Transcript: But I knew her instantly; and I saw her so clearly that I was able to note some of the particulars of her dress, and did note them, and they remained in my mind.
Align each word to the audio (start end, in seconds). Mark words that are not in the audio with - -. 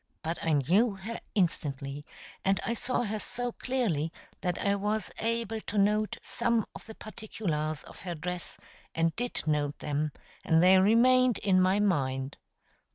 But 0.23 0.43
I 0.43 0.53
knew 0.53 0.95
her 0.95 1.19
instantly; 1.35 2.07
and 2.43 2.59
I 2.65 2.73
saw 2.73 3.03
her 3.03 3.19
so 3.19 3.51
clearly 3.51 4.11
that 4.41 4.57
I 4.57 4.73
was 4.73 5.11
able 5.19 5.61
to 5.61 5.77
note 5.77 6.17
some 6.23 6.65
of 6.73 6.87
the 6.87 6.95
particulars 6.95 7.83
of 7.83 7.99
her 7.99 8.15
dress, 8.15 8.57
and 8.95 9.15
did 9.15 9.43
note 9.45 9.77
them, 9.77 10.11
and 10.43 10.63
they 10.63 10.79
remained 10.79 11.37
in 11.37 11.61
my 11.61 11.79
mind. 11.79 12.37